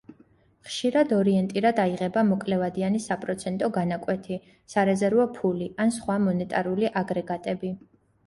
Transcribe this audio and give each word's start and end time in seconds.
ხშირად 0.67 1.11
ორიენტირად 1.17 1.81
აიღება 1.81 2.21
მოკლევადიანი 2.29 3.01
საპროცენტო 3.03 3.69
განაკვეთი, 3.77 4.39
სარეზერვო 4.75 5.25
ფული 5.37 5.67
ან 5.85 5.93
სხვა 5.99 6.17
მონეტარული 6.25 6.91
აგრეგატები. 7.03 7.71